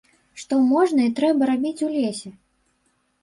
[0.43, 2.29] Што можна і трэба рабіць у лесе?